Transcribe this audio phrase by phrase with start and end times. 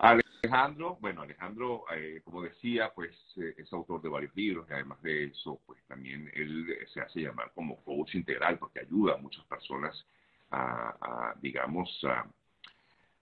[0.00, 5.02] Alejandro, bueno, Alejandro, eh, como decía, pues eh, es autor de varios libros y además
[5.02, 9.44] de eso, pues también él se hace llamar como coach integral porque ayuda a muchas
[9.44, 10.06] personas
[10.50, 12.26] a, digamos, a,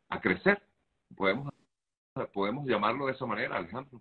[0.09, 0.62] a, crecer.
[1.14, 1.53] Podemos,
[2.33, 4.00] podemos llamarlo de esa manera, Alejandro.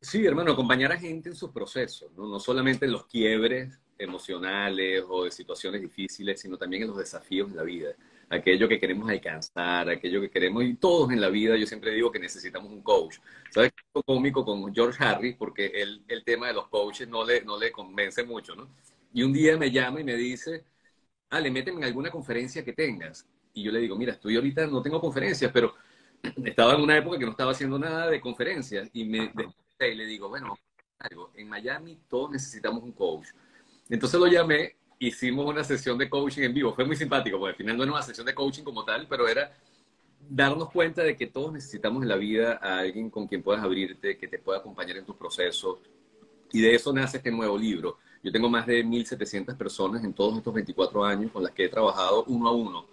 [0.00, 2.26] Sí, hermano, acompañar a gente en sus procesos, ¿no?
[2.26, 7.50] no solamente en los quiebres emocionales o de situaciones difíciles, sino también en los desafíos
[7.50, 7.94] de la vida
[8.28, 12.10] aquello que queremos alcanzar, aquello que queremos, y todos en la vida, yo siempre digo
[12.10, 13.18] que necesitamos un coach.
[13.50, 13.72] ¿Sabes?
[13.94, 17.58] Es cómico con George Harris, porque él, el tema de los coaches no le, no
[17.58, 18.68] le convence mucho, ¿no?
[19.12, 20.64] Y un día me llama y me dice,
[21.30, 23.26] ah, le meten en alguna conferencia que tengas.
[23.54, 25.74] Y yo le digo, mira, estoy ahorita, no tengo conferencias, pero
[26.44, 29.32] estaba en una época que no estaba haciendo nada de conferencias y me
[29.78, 30.58] y le digo, bueno,
[30.98, 33.28] algo, en Miami todos necesitamos un coach.
[33.88, 36.74] Entonces lo llamé hicimos una sesión de coaching en vivo.
[36.74, 39.28] Fue muy simpático, porque al final no era una sesión de coaching como tal, pero
[39.28, 39.52] era
[40.28, 44.16] darnos cuenta de que todos necesitamos en la vida a alguien con quien puedas abrirte,
[44.16, 45.78] que te pueda acompañar en tus procesos.
[46.52, 47.98] Y de eso nace este nuevo libro.
[48.22, 51.68] Yo tengo más de 1.700 personas en todos estos 24 años con las que he
[51.68, 52.86] trabajado uno a uno.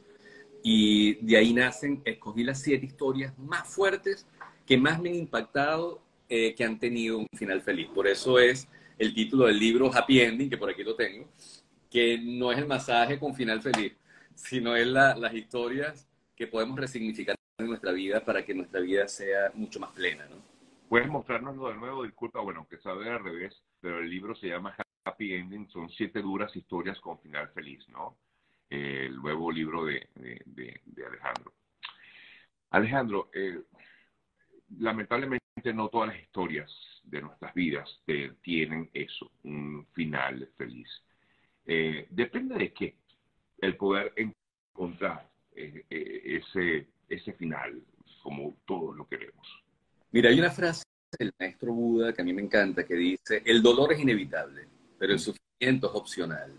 [0.62, 4.28] Y de ahí nacen, escogí las siete historias más fuertes
[4.66, 7.90] que más me han impactado, eh, que han tenido un final feliz.
[7.94, 8.68] Por eso es
[8.98, 11.28] el título del libro Happy Ending, que por aquí lo tengo
[11.94, 13.96] que no es el masaje con final feliz,
[14.34, 19.52] sino es las historias que podemos resignificar en nuestra vida para que nuestra vida sea
[19.54, 20.38] mucho más plena, ¿no?
[20.90, 24.76] Puedes mostrárnoslo de nuevo, disculpa, bueno, aunque sabe al revés, pero el libro se llama
[25.06, 28.18] Happy Ending, son siete duras historias con final feliz, ¿no?
[28.72, 30.10] el nuevo libro de,
[31.08, 31.54] Alejandro.
[32.72, 33.62] Alejandro, eh,
[34.80, 35.44] lamentablemente
[35.76, 36.72] no todas las historias
[37.04, 38.02] de nuestras vidas
[38.42, 40.90] tienen eso, un final feliz.
[41.66, 42.96] Eh, depende de qué,
[43.60, 47.82] el poder encontrar eh, eh, ese, ese final,
[48.22, 49.64] como todos lo queremos.
[50.12, 50.84] Mira, hay una frase
[51.18, 55.14] del maestro Buda que a mí me encanta, que dice, el dolor es inevitable, pero
[55.14, 56.52] el sufrimiento es opcional.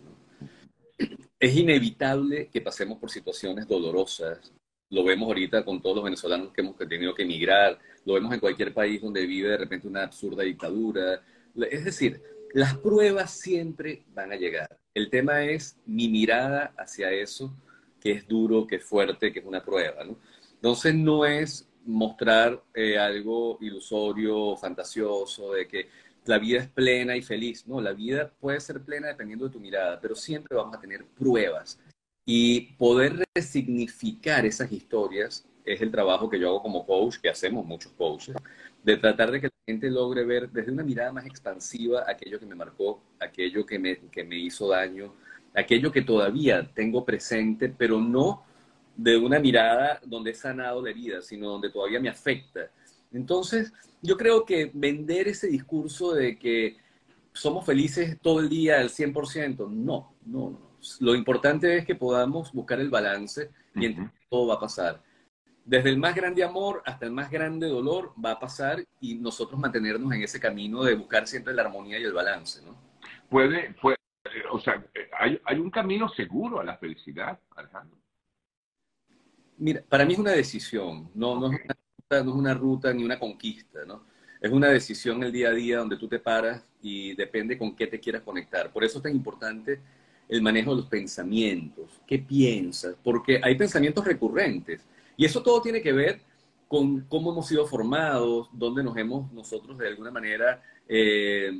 [1.39, 4.52] Es inevitable que pasemos por situaciones dolorosas.
[4.90, 8.40] Lo vemos ahorita con todos los venezolanos que hemos tenido que emigrar, lo vemos en
[8.40, 11.23] cualquier país donde vive de repente una absurda dictadura.
[11.70, 12.23] Es decir,
[12.55, 14.79] las pruebas siempre van a llegar.
[14.94, 17.52] El tema es mi mirada hacia eso,
[18.00, 20.16] que es duro, que es fuerte, que es una prueba, ¿no?
[20.55, 25.88] Entonces no es mostrar eh, algo ilusorio, fantasioso, de que
[26.27, 27.66] la vida es plena y feliz.
[27.66, 31.05] No, la vida puede ser plena dependiendo de tu mirada, pero siempre vamos a tener
[31.05, 31.78] pruebas.
[32.24, 37.66] Y poder resignificar esas historias es el trabajo que yo hago como coach, que hacemos
[37.66, 38.36] muchos coaches,
[38.82, 42.55] de tratar de que gente logre ver desde una mirada más expansiva aquello que me
[42.55, 45.14] marcó, aquello que me, que me hizo daño,
[45.55, 48.42] aquello que todavía tengo presente, pero no
[48.97, 52.70] de una mirada donde he sanado la herida, sino donde todavía me afecta.
[53.13, 53.73] Entonces,
[54.03, 56.77] yo creo que vender ese discurso de que
[57.33, 60.74] somos felices todo el día al 100%, no, no, no.
[61.01, 65.01] Lo importante es que podamos buscar el balance y uh todo va a pasar
[65.64, 69.58] desde el más grande amor hasta el más grande dolor va a pasar y nosotros
[69.58, 72.77] mantenernos en ese camino de buscar siempre la armonía y el balance, ¿no?
[73.29, 73.97] Puede, puede
[74.51, 74.85] o sea,
[75.19, 77.97] hay, hay un camino seguro a la felicidad, Alejandro.
[79.58, 82.92] Mira, para mí es una decisión, no, no, es una ruta, no es una ruta
[82.92, 84.05] ni una conquista, ¿no?
[84.41, 87.86] Es una decisión el día a día donde tú te paras y depende con qué
[87.86, 88.70] te quieras conectar.
[88.73, 89.80] Por eso es tan importante
[90.29, 92.03] el manejo de los pensamientos.
[92.07, 92.97] ¿Qué piensas?
[93.03, 94.85] Porque hay pensamientos recurrentes
[95.17, 96.20] y eso todo tiene que ver
[96.69, 101.52] con cómo hemos sido formados, dónde nos hemos nosotros de alguna manera eh,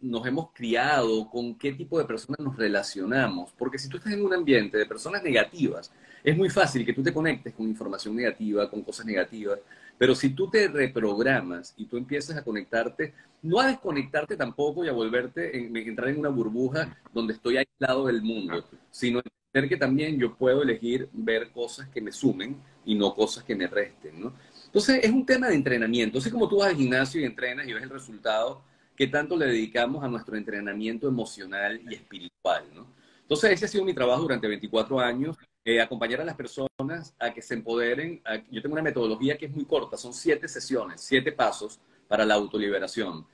[0.00, 3.52] nos hemos criado, con qué tipo de personas nos relacionamos.
[3.56, 7.02] Porque si tú estás en un ambiente de personas negativas, es muy fácil que tú
[7.02, 9.58] te conectes con información negativa, con cosas negativas.
[10.00, 13.12] Pero si tú te reprogramas y tú empiezas a conectarte,
[13.42, 18.06] no a desconectarte tampoco y a volverte, en, entrar en una burbuja donde estoy aislado
[18.06, 22.56] del mundo, sino entender que también yo puedo elegir ver cosas que me sumen
[22.86, 24.32] y no cosas que me resten, ¿no?
[24.64, 26.16] Entonces es un tema de entrenamiento.
[26.16, 28.62] Así como tú vas al gimnasio y entrenas y ves el resultado,
[28.96, 32.86] ¿qué tanto le dedicamos a nuestro entrenamiento emocional y espiritual, ¿no?
[33.20, 37.32] Entonces ese ha sido mi trabajo durante 24 años, eh, acompañar a las personas a
[37.32, 38.22] que se empoderen.
[38.50, 42.34] yo tengo una metodología que es muy corta, son siete sesiones, siete pasos para la
[42.34, 43.26] autoliberación.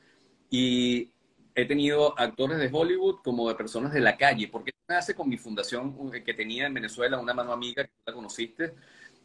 [0.50, 1.10] Y
[1.54, 5.38] he tenido actores de Hollywood como de personas de la calle, porque nace con mi
[5.38, 8.74] fundación que tenía en Venezuela, una mano amiga que la conociste,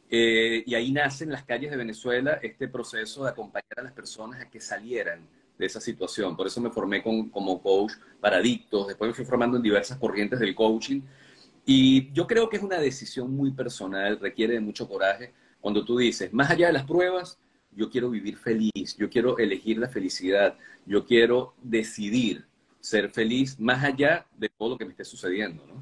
[0.10, 3.94] eh, y ahí nace en las calles de Venezuela este proceso de acompañar a las
[3.94, 5.28] personas a que salieran
[5.58, 6.36] de esa situación.
[6.36, 10.40] Por eso me formé como coach para adictos, después me fui formando en diversas corrientes
[10.40, 11.02] del coaching.
[11.74, 15.32] Y yo creo que es una decisión muy personal, requiere de mucho coraje.
[15.62, 17.40] Cuando tú dices, más allá de las pruebas,
[17.72, 22.46] yo quiero vivir feliz, yo quiero elegir la felicidad, yo quiero decidir
[22.82, 25.82] ser feliz más allá de todo lo que me esté sucediendo, ¿no?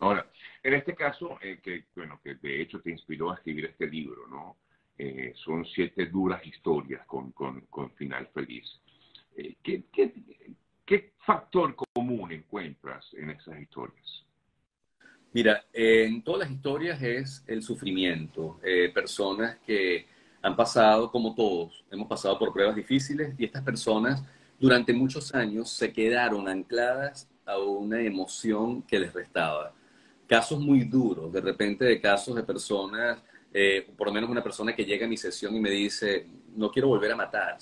[0.00, 0.26] Ahora,
[0.62, 4.26] en este caso, eh, que, bueno, que de hecho te inspiró a escribir este libro,
[4.28, 4.58] ¿no?
[4.98, 8.82] Eh, son siete duras historias con, con, final feliz.
[9.34, 10.12] Eh, ¿qué, qué,
[10.84, 14.26] qué factor común encuentras en esas historias?
[15.32, 18.60] Mira, en todas las historias es el sufrimiento.
[18.92, 20.06] personas que
[20.42, 24.22] han pasado, como todos, hemos pasado por pruebas difíciles y estas personas
[24.58, 29.72] durante muchos años se quedaron ancladas a una emoción que les restaba.
[30.26, 33.18] Casos muy duros, de repente de casos de personas,
[33.52, 36.26] eh, por lo menos una persona que llega a mi sesión y me dice,
[36.56, 37.58] no quiero volver a matar,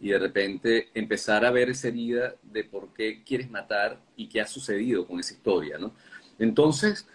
[0.00, 4.40] y de repente empezar a ver esa herida de por qué quieres matar y qué
[4.40, 5.92] ha sucedido con esa historia, ¿no?
[6.40, 7.06] Entonces,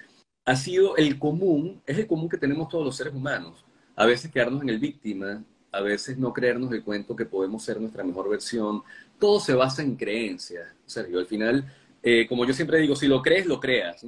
[0.45, 3.65] ha sido el común, es el común que tenemos todos los seres humanos.
[3.95, 7.81] A veces quedarnos en el víctima, a veces no creernos el cuento que podemos ser
[7.81, 8.83] nuestra mejor versión.
[9.19, 11.19] Todo se basa en creencias, Sergio.
[11.19, 11.65] Al final,
[12.03, 14.05] eh, como yo siempre digo, si lo crees, lo creas.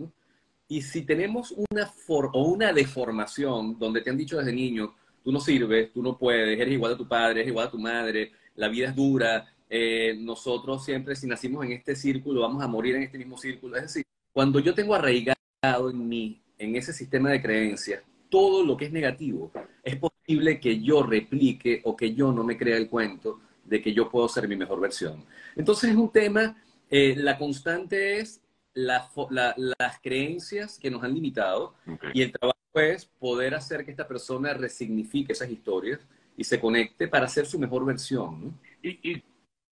[0.69, 4.93] Y si tenemos una, o una deformación donde te han dicho desde niño,
[5.23, 7.79] tú no sirves, tú no puedes, eres igual a tu padre, eres igual a tu
[7.79, 12.67] madre, la vida es dura, eh, nosotros siempre si nacimos en este círculo vamos a
[12.67, 13.75] morir en este mismo círculo.
[13.75, 14.05] Es decir,
[14.37, 18.91] cuando yo tengo arraigado en mí, en ese sistema de creencias, todo lo que es
[18.91, 19.51] negativo,
[19.81, 23.95] es posible que yo replique o que yo no me crea el cuento de que
[23.95, 25.25] yo puedo ser mi mejor versión.
[25.55, 26.55] Entonces es un tema,
[26.87, 28.39] eh, la constante es
[28.75, 31.73] las creencias que nos han limitado
[32.13, 35.99] y el trabajo es poder hacer que esta persona resignifique esas historias
[36.37, 38.55] y se conecte para ser su mejor versión.
[38.83, 39.19] ¿Y,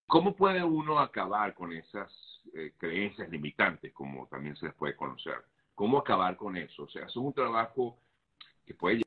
[0.08, 5.36] cómo puede uno acabar con esas eh, creencias limitantes, como también se les puede conocer?
[5.74, 6.84] ¿Cómo acabar con eso?
[6.84, 8.00] O sea, es un trabajo
[8.66, 9.02] que puede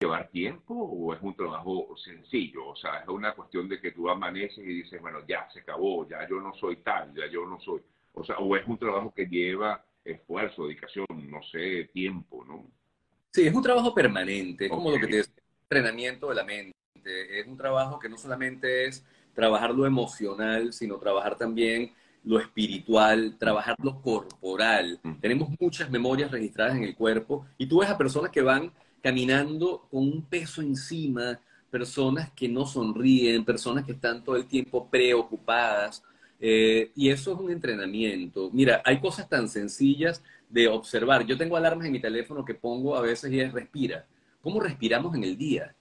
[0.00, 2.68] llevar tiempo o es un trabajo sencillo?
[2.68, 6.08] O sea, es una cuestión de que tú amaneces y dices, bueno, ya se acabó,
[6.08, 7.80] ya yo no soy tal, ya yo no soy.
[8.12, 12.66] O sea, o es un trabajo que lleva esfuerzo, dedicación, no sé, tiempo, ¿no?
[13.32, 16.74] Sí, es un trabajo permanente, es como lo que te decía, entrenamiento de la mente.
[17.04, 21.92] Es un trabajo que no solamente es trabajar lo emocional, sino trabajar también
[22.24, 25.00] lo espiritual, trabajar lo corporal.
[25.20, 28.72] Tenemos muchas memorias registradas en el cuerpo y tú ves a personas que van
[29.02, 31.40] caminando con un peso encima,
[31.70, 36.02] personas que no sonríen, personas que están todo el tiempo preocupadas.
[36.38, 38.50] Eh, y eso es un entrenamiento.
[38.52, 41.26] Mira, hay cosas tan sencillas de observar.
[41.26, 44.06] Yo tengo alarmas en mi teléfono que pongo a veces y es respira.
[44.42, 45.74] ¿Cómo respiramos en el día?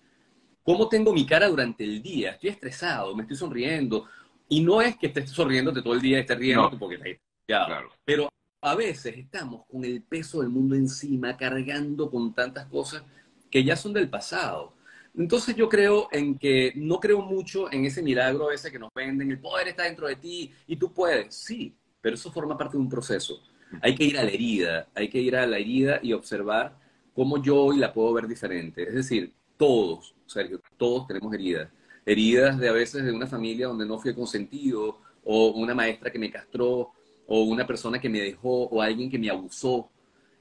[0.63, 2.31] ¿Cómo tengo mi cara durante el día?
[2.31, 4.05] Estoy estresado, me estoy sonriendo.
[4.49, 7.89] Y no es que estés sonriéndote todo el día, estés riendo porque estás claro.
[8.03, 8.29] Pero
[8.61, 13.03] a veces estamos con el peso del mundo encima, cargando con tantas cosas
[13.49, 14.73] que ya son del pasado.
[15.15, 19.31] Entonces yo creo en que no creo mucho en ese milagro ese que nos venden,
[19.31, 22.83] el poder está dentro de ti y tú puedes, sí, pero eso forma parte de
[22.83, 23.41] un proceso.
[23.81, 26.77] Hay que ir a la herida, hay que ir a la herida y observar
[27.13, 28.83] cómo yo hoy la puedo ver diferente.
[28.83, 31.69] Es decir, todos, Sergio, todos tenemos heridas.
[32.05, 36.19] Heridas de a veces de una familia donde no fui consentido o una maestra que
[36.19, 36.91] me castró
[37.27, 39.91] o una persona que me dejó o alguien que me abusó,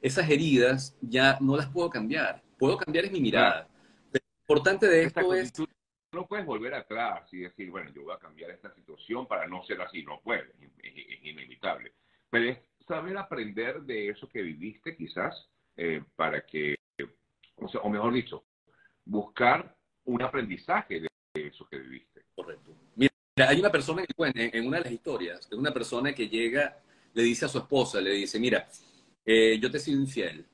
[0.01, 2.43] esas heridas ya no las puedo cambiar.
[2.59, 3.69] Puedo cambiar es mi mirada.
[4.13, 5.53] lo importante de esto es...
[6.13, 9.63] no puedes volver atrás y decir, bueno, yo voy a cambiar esta situación para no
[9.65, 10.03] ser así.
[10.03, 10.49] No puedes,
[10.83, 11.93] es, inevitable.
[12.31, 16.77] Pero es saber aprender de eso que viviste quizás eh, para que,
[17.57, 18.45] o, sea, o mejor dicho,
[19.05, 21.09] buscar un aprendizaje de
[21.49, 22.23] eso que viviste.
[22.35, 22.73] Correcto.
[22.97, 23.13] Mira,
[23.47, 26.79] hay una persona en, en, una de las historias, de una persona que llega,
[27.15, 28.69] le dice a su esposa, le dice, mira,
[29.25, 30.45] eh, yo te he sido infiel.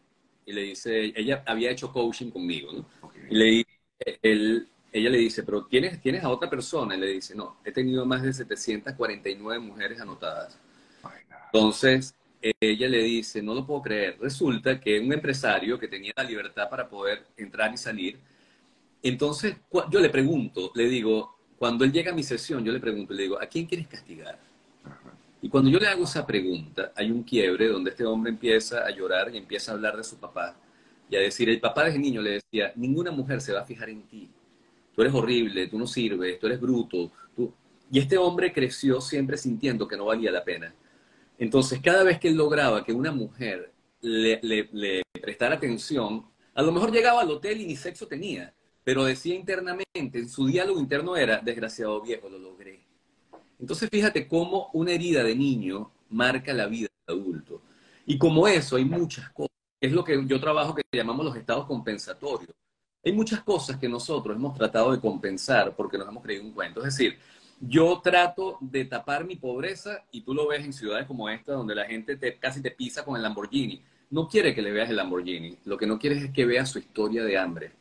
[0.47, 3.11] Y le dice, ella había hecho coaching conmigo, ¿no?
[3.31, 3.67] Y le
[4.21, 6.97] él, ella le dice, pero ¿tienes, ¿tienes a otra persona?
[6.97, 10.59] Y le dice, no, he tenido más de 749 mujeres anotadas.
[11.47, 12.15] Entonces,
[12.61, 14.19] ella le dice, no lo puedo creer.
[14.21, 18.19] Resulta que un empresario que tenía la libertad para poder entrar y salir,
[19.05, 19.57] entonces
[19.91, 23.25] yo le pregunto, le digo, cuando él llega a mi sesión, yo le pregunto, le
[23.25, 24.39] digo, ¿a quién quieres castigar?
[25.43, 28.91] Y cuando yo le hago esa pregunta, hay un quiebre donde este hombre empieza a
[28.91, 30.57] llorar y empieza a hablar de su papá
[31.11, 33.65] y a decir, el papá de ese niño le decía, ninguna mujer se va a
[33.65, 34.31] fijar en ti.
[34.95, 37.13] Tú eres horrible, tú no sirves, tú eres bruto.
[37.91, 40.75] Y este hombre creció siempre sintiendo que no valía la pena.
[41.39, 43.71] Entonces, cada vez que él lograba que una mujer
[44.01, 44.41] le
[45.21, 48.55] prestara atención, a lo mejor llegaba al hotel y ni sexo tenía,
[48.85, 52.81] pero decía internamente, en su diálogo interno era, desgraciado viejo, lo logré.
[53.59, 57.63] Entonces fíjate cómo una herida de niño marca la vida del adulto.
[58.07, 59.51] Y como eso hay muchas cosas.
[59.81, 62.55] Es lo que yo trabajo que llamamos los estados compensatorios.
[63.05, 66.81] hay muchas cosas que nosotros hemos tratado de compensar porque nos hemos creído un cuento.
[66.81, 67.19] Es decir,
[67.61, 71.75] yo trato de tapar mi pobreza y tú lo ves en ciudades como esta donde
[71.75, 73.83] la gente te, casi te pisa con el Lamborghini.
[74.11, 76.79] No quiere que le veas el Lamborghini, lo que no quieres es que veas su
[76.79, 77.73] historia de hambre.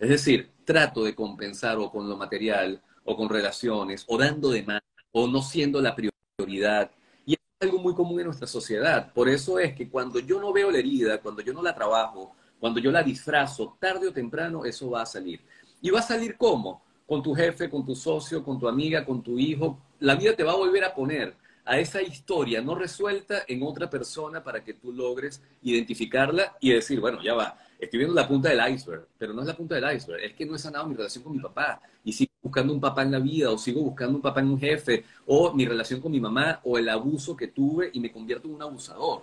[0.00, 4.62] Es decir, trato de compensar o con lo material o con relaciones o dando de
[4.62, 4.80] más
[5.12, 6.90] o no siendo la prioridad.
[7.26, 9.12] Y es algo muy común en nuestra sociedad.
[9.12, 12.34] Por eso es que cuando yo no veo la herida, cuando yo no la trabajo,
[12.58, 15.42] cuando yo la disfrazo, tarde o temprano eso va a salir.
[15.82, 16.82] ¿Y va a salir cómo?
[17.06, 19.78] Con tu jefe, con tu socio, con tu amiga, con tu hijo.
[19.98, 21.36] La vida te va a volver a poner
[21.70, 26.98] a esa historia no resuelta en otra persona para que tú logres identificarla y decir,
[26.98, 29.96] bueno, ya va, estoy viendo la punta del iceberg, pero no es la punta del
[29.96, 32.80] iceberg, es que no he sanado mi relación con mi papá y sigo buscando un
[32.80, 36.00] papá en la vida o sigo buscando un papá en un jefe o mi relación
[36.00, 39.22] con mi mamá o el abuso que tuve y me convierto en un abusador.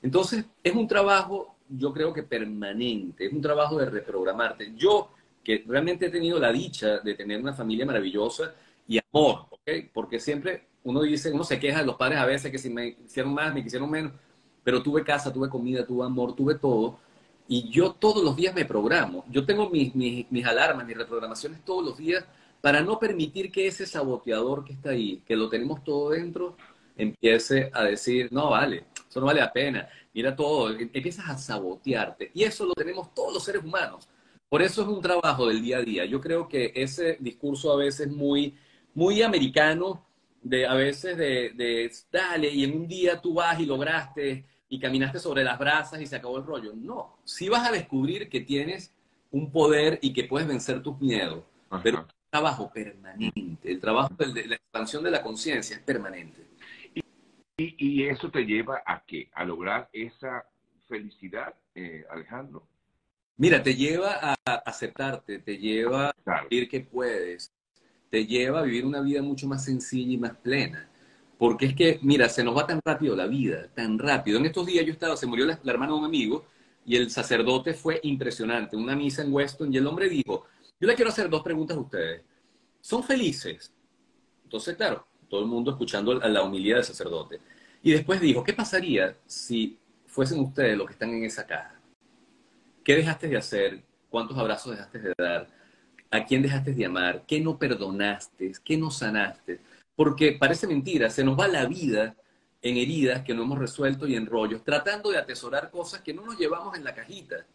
[0.00, 4.72] Entonces, es un trabajo, yo creo que permanente, es un trabajo de reprogramarte.
[4.76, 5.10] Yo,
[5.44, 8.54] que realmente he tenido la dicha de tener una familia maravillosa
[8.88, 9.46] y amor.
[9.92, 12.96] Porque siempre uno dice, uno se queja de los padres a veces que si me
[13.04, 14.12] hicieron más, me quisieron menos,
[14.64, 16.98] pero tuve casa, tuve comida, tuve amor, tuve todo.
[17.48, 19.24] Y yo todos los días me programo.
[19.28, 22.24] Yo tengo mis, mis, mis alarmas, mis reprogramaciones todos los días
[22.60, 26.56] para no permitir que ese saboteador que está ahí, que lo tenemos todo dentro,
[26.96, 31.36] empiece a decir, no vale, eso no vale la pena, mira todo, em, empiezas a
[31.36, 32.30] sabotearte.
[32.34, 34.08] Y eso lo tenemos todos los seres humanos.
[34.48, 36.04] Por eso es un trabajo del día a día.
[36.04, 38.56] Yo creo que ese discurso a veces muy,
[38.94, 40.04] muy americano,
[40.42, 44.80] de a veces de, de dale, y en un día tú vas y lograste y
[44.80, 46.72] caminaste sobre las brasas y se acabó el rollo.
[46.74, 48.92] No, sí vas a descubrir que tienes
[49.30, 51.44] un poder y que puedes vencer tus miedos,
[51.82, 56.46] pero es un trabajo permanente, el trabajo de la expansión de la conciencia es permanente.
[57.56, 59.30] Y, y, eso te lleva a qué?
[59.34, 60.46] A lograr esa
[60.88, 62.66] felicidad, eh, Alejandro.
[63.36, 67.52] Mira, te lleva a aceptarte, te lleva a decir que puedes,
[68.12, 70.86] te lleva a vivir una vida mucho más sencilla y más plena.
[71.38, 74.38] Porque es que, mira, se nos va tan rápido la vida, tan rápido.
[74.38, 76.44] En estos días yo estaba, se murió la, hermana de un amigo
[76.84, 80.44] y el sacerdote fue impresionante, una misa en Weston y el hombre dijo,
[80.78, 82.22] yo le quiero hacer dos preguntas a ustedes.
[82.82, 83.72] ¿Son felices?
[84.44, 87.40] Entonces, claro, todo el mundo escuchando la humildad del sacerdote.
[87.82, 91.80] Y después dijo, ¿qué pasaría si fuesen ustedes los que están en esa caja?
[92.84, 93.82] ¿Qué dejaste de hacer?
[94.10, 95.61] ¿Cuántos abrazos dejaste de dar?
[96.12, 97.24] ¿A quién dejaste de amar?
[97.26, 98.52] ¿Qué no perdonaste?
[98.62, 99.60] ¿Qué no sanaste?
[99.96, 102.14] Porque parece mentira, se nos va la vida
[102.60, 106.22] en heridas que no hemos resuelto y en rollos, tratando de atesorar cosas que no
[106.22, 107.46] nos llevamos en la cajita.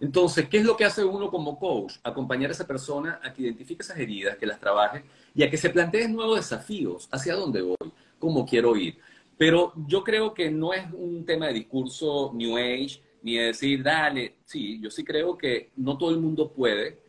[0.00, 1.96] Entonces, ¿qué es lo que hace uno como coach?
[2.02, 5.58] Acompañar a esa persona a que identifique esas heridas, que las trabaje y a que
[5.58, 8.96] se plantee nuevos desafíos, hacia dónde voy, cómo quiero ir.
[9.36, 13.82] Pero yo creo que no es un tema de discurso New Age, ni de decir,
[13.82, 17.01] dale, sí, yo sí creo que no todo el mundo puede,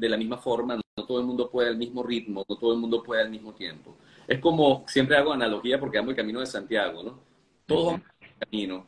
[0.00, 2.80] de la misma forma, no todo el mundo puede al mismo ritmo, no todo el
[2.80, 3.96] mundo puede al mismo tiempo.
[4.26, 7.20] Es como, siempre hago analogía porque amo el camino de Santiago, ¿no?
[7.66, 8.86] Todos vamos el camino,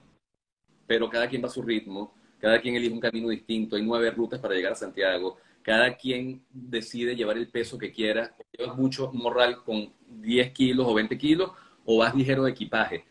[0.87, 4.11] pero cada quien va a su ritmo, cada quien elige un camino distinto, hay nueve
[4.11, 9.13] rutas para llegar a Santiago, cada quien decide llevar el peso que quiera, llevas mucho
[9.13, 11.51] morral con 10 kilos o 20 kilos,
[11.85, 13.05] o vas ligero de equipaje.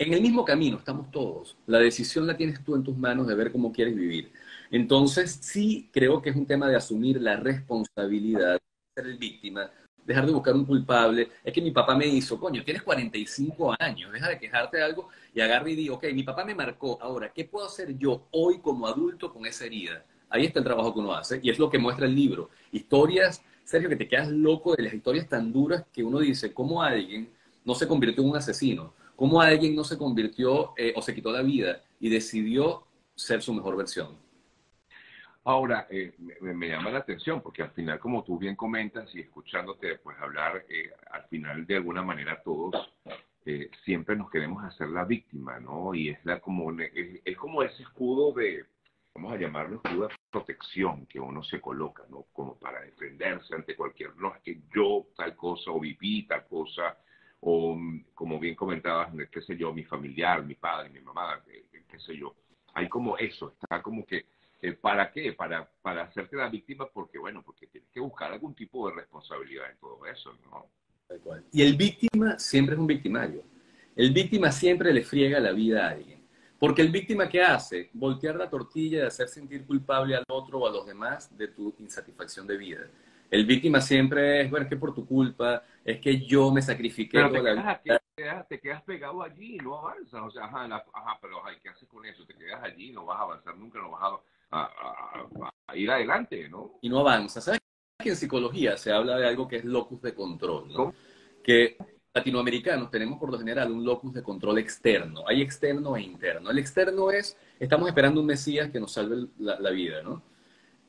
[0.00, 1.56] En el mismo camino estamos todos.
[1.66, 4.30] La decisión la tienes tú en tus manos de ver cómo quieres vivir.
[4.70, 8.60] Entonces, sí creo que es un tema de asumir la responsabilidad,
[8.94, 9.68] ser el víctima,
[10.06, 11.28] dejar de buscar un culpable.
[11.42, 15.08] Es que mi papá me hizo, coño, tienes 45 años, deja de quejarte de algo
[15.34, 18.60] y agarra y di, ok, mi papá me marcó, ahora, ¿qué puedo hacer yo hoy
[18.60, 20.04] como adulto con esa herida?
[20.30, 22.50] Ahí está el trabajo que uno hace y es lo que muestra el libro.
[22.70, 26.84] Historias, Sergio, que te quedas loco de las historias tan duras que uno dice, ¿cómo
[26.84, 27.30] alguien
[27.64, 28.94] no se convirtió en un asesino?
[29.18, 32.84] ¿Cómo alguien no se convirtió eh, o se quitó la vida y decidió
[33.16, 34.16] ser su mejor versión?
[35.42, 39.96] Ahora, eh, me, llama la atención porque al final, como tú bien comentas y escuchándote
[39.96, 42.76] pues hablar, eh, al final de alguna manera todos
[43.84, 45.94] siempre nos queremos hacer la víctima, ¿no?
[45.94, 48.66] Y es, la, como, es, como ese escudo de,
[49.16, 52.26] vamos a llamarlo escudo de protección que uno se coloca, ¿no?
[52.32, 56.96] Como para defenderse ante cualquier, no, es que yo tal cosa o viví tal cosa,
[57.40, 57.78] o
[58.14, 62.34] como bien comentabas, qué sé yo, mi familiar, mi padre, mi mamá, qué sé yo.
[62.74, 64.26] Hay como eso, está como que
[64.60, 65.32] eh, ¿Para qué?
[65.32, 69.70] Para, para hacerte la víctima porque, bueno, porque tienes que buscar algún tipo de responsabilidad
[69.70, 70.66] en todo eso, ¿no?
[71.52, 73.42] Y el víctima siempre es un victimario.
[73.96, 76.18] El víctima siempre le friega la vida a alguien.
[76.58, 77.88] Porque el víctima ¿qué hace?
[77.92, 81.74] Voltear la tortilla y hacer sentir culpable al otro o a los demás de tu
[81.78, 82.90] insatisfacción de vida.
[83.30, 87.18] El víctima siempre es, bueno, es que por tu culpa, es que yo me sacrifiqué.
[87.18, 87.40] Pero te,
[88.16, 90.22] quedas, te, quedas, pegado allí y no avanzas.
[90.22, 92.24] O sea, ajá, ajá pero ¿qué haces con eso?
[92.24, 94.20] Te quedas allí, no vas a avanzar nunca, no vas a
[94.50, 96.78] a, ir adelante, ¿no?
[96.80, 97.40] Y no avanza.
[97.40, 97.60] ¿Sabes
[97.98, 100.94] que en psicología se habla de algo que es locus de control, ¿no?
[101.42, 101.76] Que
[102.14, 105.24] latinoamericanos tenemos por lo general un locus de control externo.
[105.26, 106.50] Hay externo e interno.
[106.50, 110.22] El externo es, estamos esperando un Mesías que nos salve la, vida, ¿no?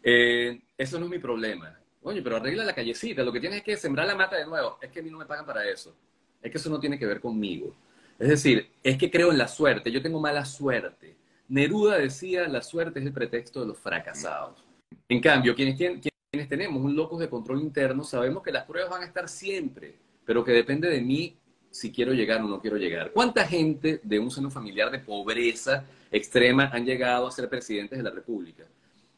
[0.01, 1.77] Eh, eso no es mi problema.
[2.01, 3.23] Oye, pero arregla la callecita.
[3.23, 4.77] Lo que tienes es que sembrar la mata de nuevo.
[4.81, 5.95] Es que a mí no me pagan para eso.
[6.41, 7.75] Es que eso no tiene que ver conmigo.
[8.17, 9.91] Es decir, es que creo en la suerte.
[9.91, 11.15] Yo tengo mala suerte.
[11.47, 14.63] Neruda decía, la suerte es el pretexto de los fracasados.
[15.07, 18.91] En cambio, quienes, tienen, quienes tenemos un locus de control interno, sabemos que las pruebas
[18.91, 21.37] van a estar siempre, pero que depende de mí
[21.71, 23.11] si quiero llegar o no quiero llegar.
[23.11, 28.03] ¿Cuánta gente de un seno familiar de pobreza extrema han llegado a ser presidentes de
[28.03, 28.65] la República?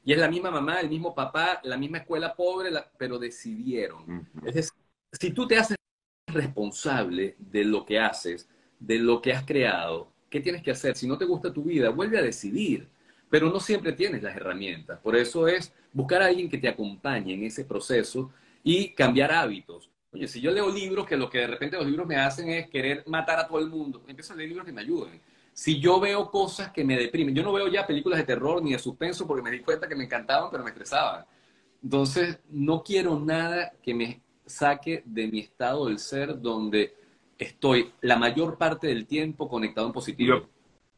[0.03, 4.27] Y es la misma mamá, el mismo papá, la misma escuela pobre, pero decidieron.
[4.46, 4.72] Es decir,
[5.12, 5.77] si tú te haces
[6.27, 10.96] responsable de lo que haces, de lo que has creado, ¿qué tienes que hacer?
[10.96, 12.88] Si no te gusta tu vida, vuelve a decidir.
[13.29, 15.00] Pero no siempre tienes las herramientas.
[15.00, 18.31] Por eso es buscar a alguien que te acompañe en ese proceso
[18.63, 19.89] y cambiar hábitos.
[20.12, 22.70] Oye, si yo leo libros que lo que de repente los libros me hacen es
[22.70, 25.22] querer matar a todo el mundo, empiezo a leer libros que me ayuden.
[25.62, 28.72] Si yo veo cosas que me deprimen, yo no veo ya películas de terror ni
[28.72, 31.24] de suspenso porque me di cuenta que me encantaban, pero me estresaban.
[31.84, 36.96] Entonces, no quiero nada que me saque de mi estado del ser donde
[37.38, 40.50] estoy la mayor parte del tiempo conectado en positivo.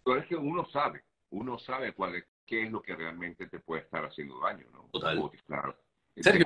[0.02, 3.60] Pero es que uno sabe, uno sabe cuál es, qué es lo que realmente te
[3.60, 4.88] puede estar haciendo daño, ¿no?
[4.94, 5.30] Total.
[6.16, 6.46] Sergio,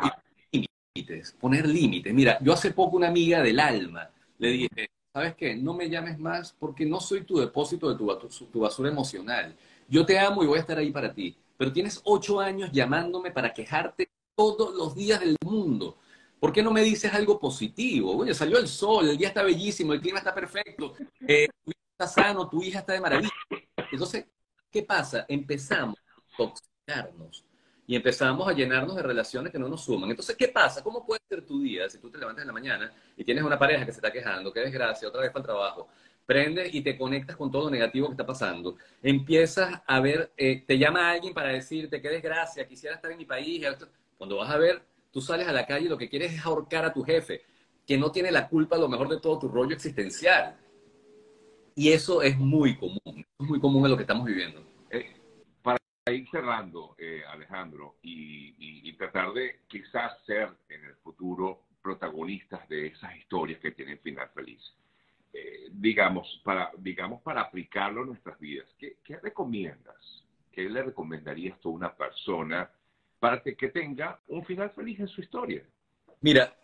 [0.52, 2.12] límites, poner límites.
[2.16, 4.10] Mira, yo hace poco una amiga del alma
[4.40, 5.56] le dije, ¿sabes qué?
[5.56, 9.56] No me llames más porque no soy tu depósito de tu, tu basura emocional.
[9.88, 11.36] Yo te amo y voy a estar ahí para ti.
[11.58, 15.98] Pero tienes ocho años llamándome para quejarte todos los días del mundo.
[16.40, 18.16] ¿Por qué no me dices algo positivo?
[18.16, 20.94] Oye, salió el sol, el día está bellísimo, el clima está perfecto,
[21.28, 23.32] eh, tu está sano, tu hija está de maravilla.
[23.92, 24.28] Entonces,
[24.70, 25.26] ¿qué pasa?
[25.28, 27.44] Empezamos a toxicarnos
[27.88, 30.10] y empezamos a llenarnos de relaciones que no nos suman.
[30.10, 30.84] Entonces, ¿qué pasa?
[30.84, 33.58] ¿Cómo puede ser tu día si tú te levantas en la mañana y tienes una
[33.58, 35.88] pareja que se está quejando, qué desgracia, otra vez para el trabajo?
[36.26, 38.76] Prendes y te conectas con todo lo negativo que está pasando.
[39.02, 43.26] Empiezas a ver, eh, te llama alguien para decirte qué desgracia, quisiera estar en mi
[43.26, 43.66] país.
[44.18, 44.84] Cuando vas a ver
[45.18, 47.42] Tú sales a la calle y lo que quieres es ahorcar a tu jefe,
[47.88, 50.56] que no tiene la culpa a lo mejor de todo tu rollo existencial.
[51.74, 54.62] Y eso es muy común, es muy común en lo que estamos viviendo.
[56.12, 63.16] Ir cerrando, eh, Alejandro, y, tratar de quizás ser en el futuro protagonistas de esas
[63.16, 64.60] historias que tienen final feliz.
[65.32, 70.26] Eh, digamos, para, digamos, para aplicarlo en nuestras vidas, ¿qué, ¿qué, recomiendas?
[70.52, 72.72] ¿Qué le recomendarías tú a una persona
[73.20, 75.64] para que, tenga un final feliz en su historia.
[76.22, 76.56] Mira,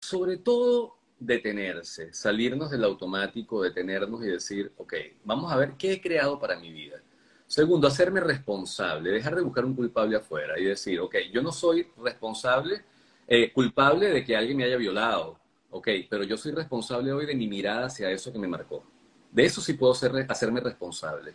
[0.00, 6.00] sobre todo detenerse, salirnos del automático, detenernos y decir, ok, vamos a ver qué he
[6.00, 7.00] creado para mi vida.
[7.46, 11.86] Segundo, hacerme responsable, dejar de buscar un culpable afuera y decir, ok, yo no soy
[12.02, 12.82] responsable,
[13.28, 15.38] eh, culpable de que alguien me haya violado,
[15.70, 18.82] ok, pero yo soy responsable hoy de mi mirada hacia eso que me marcó.
[19.30, 21.34] De eso sí puedo ser, hacerme responsable.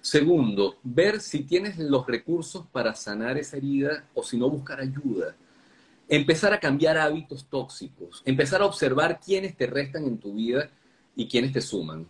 [0.00, 5.36] Segundo, ver si tienes los recursos para sanar esa herida o si no buscar ayuda.
[6.08, 8.20] Empezar a cambiar hábitos tóxicos.
[8.24, 10.68] Empezar a observar quiénes te restan en tu vida
[11.14, 12.06] y quiénes te suman.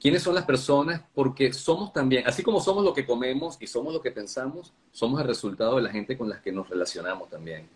[0.00, 1.02] ¿Quiénes son las personas?
[1.14, 5.20] Porque somos también, así como somos lo que comemos y somos lo que pensamos, somos
[5.20, 7.68] el resultado de la gente con la que nos relacionamos también.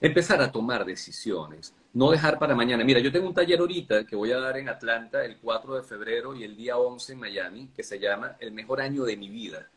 [0.00, 2.82] Empezar a tomar decisiones no dejar para mañana.
[2.82, 5.82] Mira, yo tengo un taller ahorita que voy a dar en Atlanta el 4 de
[5.84, 9.28] febrero y el día 11 en Miami, que se llama El mejor año de mi
[9.28, 9.68] vida.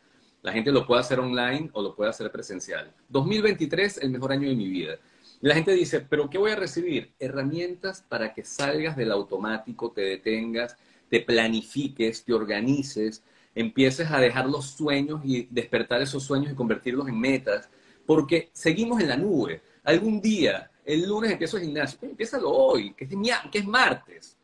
[0.42, 2.92] La gente lo puede hacer online o lo puede hacer presencial.
[3.08, 4.96] 2023, el mejor año de mi vida.
[5.40, 7.12] La gente dice, pero ¿qué voy a recibir?
[7.20, 10.76] Herramientas para que salgas del automático, te detengas,
[11.08, 13.22] te planifiques, te organices,
[13.54, 17.68] empieces a dejar los sueños y despertar esos sueños y convertirlos en metas,
[18.06, 19.62] porque seguimos en la nube.
[19.84, 21.98] Algún día el lunes empiezo el gimnasio.
[22.00, 23.10] Empiézalo hoy, que es,
[23.52, 24.38] que es martes.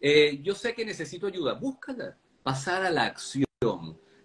[0.00, 1.54] Eh, yo sé que necesito ayuda.
[1.54, 2.16] Búscala.
[2.42, 3.46] Pasar a la acción.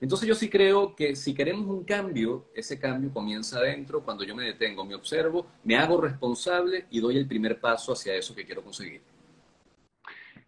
[0.02, 4.36] Entonces yo sí creo que si queremos un cambio, ese cambio comienza adentro cuando yo
[4.36, 8.46] me detengo, me observo, me hago responsable y doy el primer paso hacia eso que
[8.46, 9.02] quiero conseguir.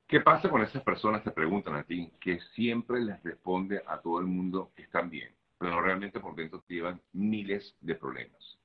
[0.09, 4.19] ¿Qué pasa con esas personas, te preguntan a ti, que siempre les responde a todo
[4.19, 8.57] el mundo que están bien, pero realmente por dentro te llevan miles de problemas?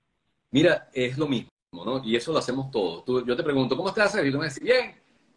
[0.52, 1.50] Mira, es lo mismo.
[2.02, 3.04] Y eso lo hacemos todos.
[3.26, 4.14] yo te pregunto, ¿cómo estás?
[4.24, 4.94] Y tú me dices, bien.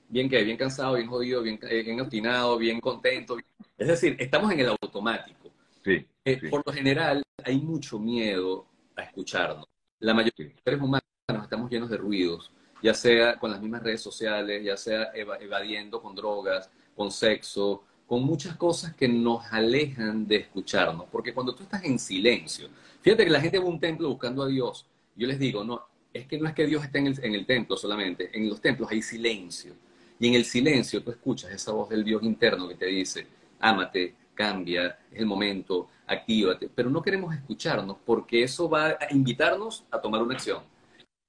[0.07, 0.45] ¿Bien qué?
[0.45, 3.35] Bien cansado, bien jodido, bien, eh, bien obstinado, bien contento.
[3.77, 5.51] Es decir, estamos en el automático.
[5.83, 8.65] Eh, sí, Por lo general, hay mucho miedo
[8.95, 9.65] a escucharnos.
[9.99, 11.03] La mayoría de los seres humanos
[11.43, 16.15] estamos llenos de ruidos, ya sea con las mismas redes sociales, ya sea evadiendo con
[16.15, 21.83] drogas, con sexo, con muchas cosas que nos alejan de escucharnos, porque cuando tú estás
[21.83, 22.69] en silencio,
[23.01, 24.85] fíjate que la gente va a un templo buscando a Dios,
[25.15, 25.81] yo les digo, no,
[26.13, 28.61] es que no es que Dios esté en el, en el templo solamente, en los
[28.61, 29.73] templos hay silencio,
[30.19, 33.27] y en el silencio tú escuchas esa voz del Dios interno que te dice,
[33.59, 39.83] ámate, cambia, es el momento, actívate, pero no queremos escucharnos porque eso va a invitarnos
[39.91, 40.63] a tomar una acción.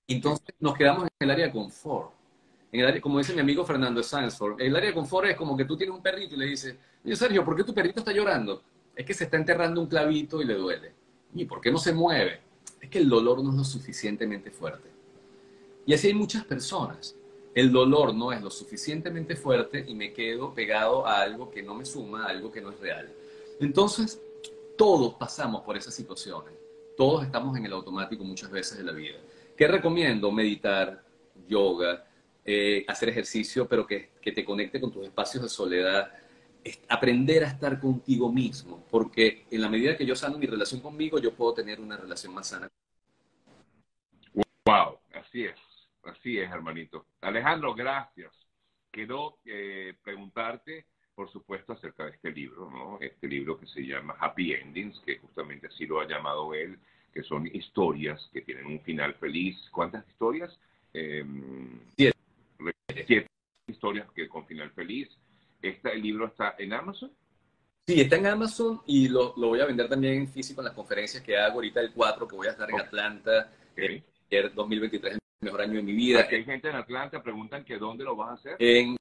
[0.08, 2.12] Entonces nos quedamos en el área de confort.
[2.72, 5.56] En el área, como dice mi amigo Fernando Sansford, el área de confort es como
[5.56, 8.12] que tú tienes un perrito y le dices, oye Sergio, ¿por qué tu perrito está
[8.12, 8.62] llorando?
[8.96, 10.92] Es que se está enterrando un clavito y le duele.
[11.34, 12.40] ¿Y por qué no se mueve?
[12.80, 14.88] Es que el dolor no es lo suficientemente fuerte.
[15.86, 17.14] Y así hay muchas personas.
[17.54, 21.74] El dolor no es lo suficientemente fuerte y me quedo pegado a algo que no
[21.74, 23.10] me suma, a algo que no es real.
[23.60, 24.20] Entonces,
[24.76, 26.52] todos pasamos por esas situaciones.
[26.96, 29.18] Todos estamos en el automático muchas veces de la vida.
[29.58, 30.30] ¿Qué recomiendo?
[30.30, 31.04] Meditar,
[31.48, 32.06] yoga,
[32.44, 36.12] eh, hacer ejercicio, pero que, que, te conecte con tus espacios de soledad,
[36.88, 41.18] aprender a estar contigo mismo, porque en la medida que yo sano mi relación conmigo,
[41.18, 42.70] yo puedo tener una relación más sana.
[44.64, 45.58] Wow, así es,
[46.04, 47.06] así es, hermanito.
[47.20, 48.30] Alejandro, gracias.
[48.92, 52.98] Quiero eh, preguntarte, por supuesto, acerca de este libro, ¿no?
[53.00, 56.78] Este libro que se llama Happy Endings, que justamente así lo ha llamado él
[57.12, 59.68] que son historias que tienen un final feliz.
[59.70, 60.58] ¿Cuántas historias?
[60.92, 61.24] Eh,
[61.96, 62.18] siete.
[63.06, 63.26] siete.
[63.66, 65.08] historias que con final feliz.
[65.60, 67.10] Esta, ¿El libro está en Amazon?
[67.86, 70.74] Sí, está en Amazon y lo, lo, voy a vender también en físico en las
[70.74, 73.50] conferencias que hago ahorita el 4, que voy a estar en Atlanta.
[73.72, 74.04] Okay.
[74.30, 76.20] El 2023 es el mejor año de mi vida.
[76.20, 78.56] Aquí hay gente en Atlanta, preguntan que dónde lo vas a hacer.
[78.58, 78.96] En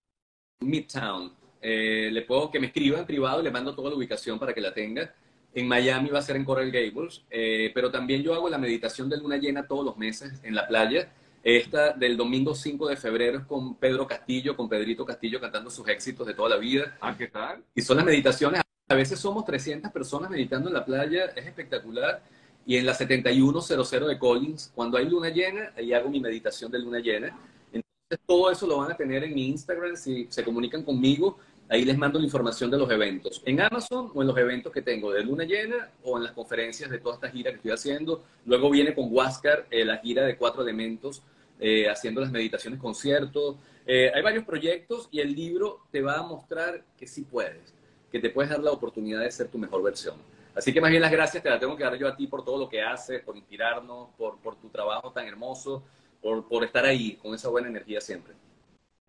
[0.61, 1.33] Midtown.
[1.61, 4.61] Eh, le puedo que me escriba en privado le mando toda la ubicación para que
[4.61, 5.13] la tenga.
[5.57, 9.09] En Miami va a ser en Coral Gables, eh, pero también yo hago la meditación
[9.09, 11.11] de luna llena todos los meses en la playa.
[11.43, 15.87] Esta del domingo 5 de febrero es con Pedro Castillo, con Pedrito Castillo cantando sus
[15.87, 16.95] éxitos de toda la vida.
[17.01, 17.63] Ah, ¿qué tal?
[17.73, 22.21] Y son las meditaciones, a veces somos 300 personas meditando en la playa, es espectacular.
[22.63, 26.77] Y en la 7100 de Collins, cuando hay luna llena, ahí hago mi meditación de
[26.77, 27.35] luna llena.
[27.73, 31.39] Entonces todo eso lo van a tener en mi Instagram si se comunican conmigo
[31.69, 33.41] Ahí les mando la información de los eventos.
[33.45, 36.89] En Amazon o en los eventos que tengo de luna llena o en las conferencias
[36.89, 38.23] de toda esta gira que estoy haciendo.
[38.45, 41.23] Luego viene con Huáscar eh, la gira de cuatro elementos,
[41.59, 43.57] eh, haciendo las meditaciones conciertos.
[43.85, 47.73] Eh, hay varios proyectos y el libro te va a mostrar que sí puedes,
[48.09, 50.15] que te puedes dar la oportunidad de ser tu mejor versión.
[50.55, 52.45] Así que más bien las gracias te las tengo que dar yo a ti por
[52.45, 55.83] todo lo que haces, por inspirarnos, por, por tu trabajo tan hermoso,
[56.21, 58.33] por, por estar ahí con esa buena energía siempre.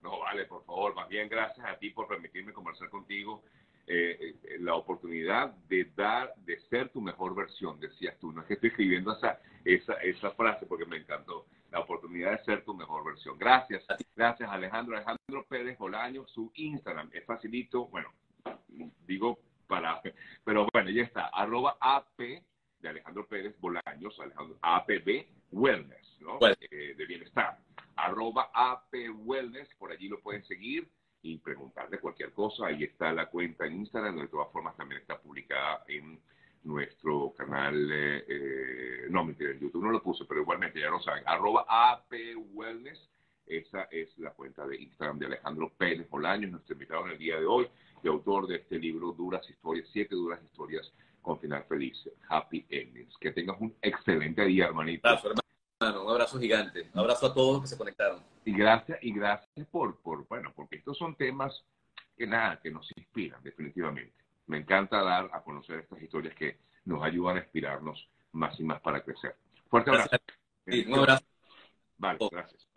[0.03, 3.43] No, vale, por favor, más bien gracias a ti por permitirme conversar contigo.
[3.87, 8.33] Eh, eh, la oportunidad de dar, de ser tu mejor versión, decías tú.
[8.33, 11.47] No es que estoy escribiendo esa, esa, esa frase porque me encantó.
[11.71, 13.39] La oportunidad de ser tu mejor versión.
[13.39, 13.85] Gracias,
[14.15, 14.95] gracias Alejandro.
[14.95, 18.13] Alejandro Pérez Bolaño, su Instagram es facilito, bueno,
[19.07, 20.01] digo para,
[20.45, 22.19] pero bueno, ya está, arroba AP
[22.81, 26.39] de Alejandro Pérez Bolaños, Alejandro, APB Wellness, ¿no?
[26.43, 27.59] Eh, de bienestar
[27.99, 30.89] arroba AP Wellness, por allí lo pueden seguir
[31.23, 32.67] y preguntarle cualquier cosa.
[32.67, 36.21] Ahí está la cuenta en Instagram, de todas formas también está publicada en
[36.65, 41.01] nuestro canal, eh, eh, no mentira, en YouTube no lo puse, pero igualmente ya lo
[41.01, 42.13] saben, arroba AP
[42.53, 43.09] Wellness,
[43.47, 47.39] esa es la cuenta de Instagram de Alejandro Pérez Bolaños, nuestro invitado en el día
[47.39, 47.69] de hoy,
[48.03, 53.17] y autor de este libro, Duras Historias, siete duras historias con final feliz, Happy Endings.
[53.19, 55.09] Que tengas un excelente día, hermanito
[55.81, 56.91] un abrazo gigante.
[56.93, 58.23] Un abrazo a todos los que se conectaron.
[58.45, 61.65] Y gracias, y gracias por, por, bueno, porque estos son temas
[62.17, 64.15] que nada, que nos inspiran definitivamente.
[64.47, 68.81] Me encanta dar a conocer estas historias que nos ayudan a inspirarnos más y más
[68.81, 69.37] para crecer.
[69.69, 70.17] Fuerte abrazo.
[70.67, 71.25] un abrazo.
[71.99, 72.69] Vale, gracias.